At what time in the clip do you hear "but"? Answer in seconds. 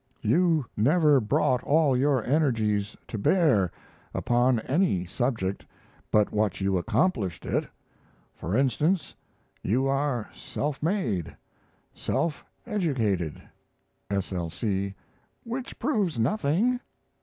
6.09-6.31